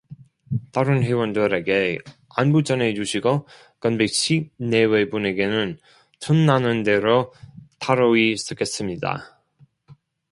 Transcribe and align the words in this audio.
다른 0.71 1.03
회원들에게 1.03 1.99
안부 2.35 2.63
전해 2.63 2.95
주시고 2.95 3.45
건배 3.79 4.07
씨 4.07 4.49
내외분에게는 4.57 5.77
틈나는 6.19 6.81
대로 6.81 7.31
따 7.79 7.93
로이 7.93 8.35
쓰겠습니다. 8.35 9.39